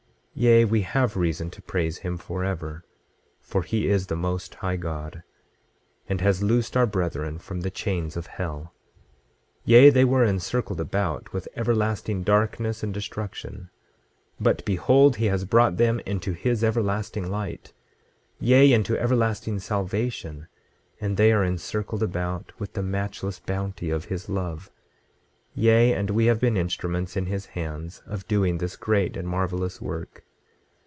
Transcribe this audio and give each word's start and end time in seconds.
26:14 0.37 0.43
Yea, 0.43 0.65
we 0.65 0.81
have 0.81 1.17
reason 1.17 1.51
to 1.51 1.61
praise 1.61 1.99
him 1.99 2.17
forever, 2.17 2.83
for 3.41 3.61
he 3.63 3.87
is 3.89 4.07
the 4.07 4.15
Most 4.15 4.55
High 4.55 4.77
God, 4.77 5.21
and 6.09 6.19
has 6.21 6.41
loosed 6.41 6.75
our 6.77 6.87
brethren 6.87 7.37
from 7.37 7.61
the 7.61 7.69
chains 7.69 8.15
of 8.17 8.25
hell. 8.27 8.73
26:15 9.65 9.65
Yea, 9.65 9.89
they 9.91 10.05
were 10.05 10.23
encircled 10.23 10.79
about 10.81 11.31
with 11.31 11.47
everlasting 11.55 12.23
darkness 12.23 12.81
and 12.81 12.91
destruction; 12.93 13.69
but 14.39 14.63
behold, 14.65 15.17
he 15.17 15.25
has 15.25 15.45
brought 15.45 15.77
them 15.77 15.99
into 16.07 16.31
his 16.31 16.63
everlasting 16.63 17.29
light, 17.29 17.71
yea, 18.39 18.71
into 18.73 18.97
everlasting 18.99 19.59
salvation; 19.59 20.47
and 21.01 21.17
they 21.17 21.31
are 21.33 21.43
encircled 21.43 22.01
about 22.01 22.53
with 22.57 22.71
the 22.73 22.81
matchless 22.81 23.37
bounty 23.39 23.91
of 23.91 24.05
his 24.05 24.27
love; 24.27 24.71
yea, 25.53 25.91
and 25.93 26.09
we 26.09 26.25
have 26.27 26.39
been 26.39 26.55
instruments 26.57 27.15
in 27.17 27.25
his 27.27 27.47
hands 27.47 28.01
of 28.07 28.25
doing 28.29 28.57
this 28.57 28.77
great 28.77 29.17
and 29.17 29.27
marvelous 29.27 29.81
work. 29.81 30.23